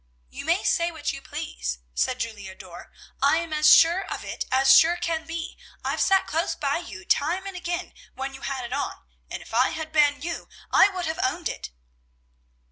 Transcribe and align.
"You 0.31 0.45
may 0.45 0.63
say 0.63 0.89
what 0.89 1.13
you 1.13 1.21
please," 1.21 1.77
said 1.93 2.19
Julia 2.21 2.55
Dorr. 2.55 2.91
"I'm 3.21 3.53
as 3.53 3.71
sure 3.71 4.03
of 4.03 4.23
it 4.25 4.45
as 4.51 4.75
sure 4.75 4.97
can 4.97 5.27
be; 5.27 5.59
I've 5.85 6.01
sat 6.01 6.25
close 6.25 6.55
by 6.55 6.79
you 6.79 7.05
time 7.05 7.45
and 7.45 7.55
again 7.55 7.93
when 8.15 8.33
you 8.33 8.41
had 8.41 8.65
it 8.65 8.73
on, 8.73 9.03
and 9.29 9.43
if 9.43 9.53
I 9.53 9.69
had 9.69 9.91
been 9.91 10.23
you 10.23 10.49
I 10.71 10.89
would 10.89 11.05
have 11.05 11.19
owned 11.23 11.47
it." 11.47 11.69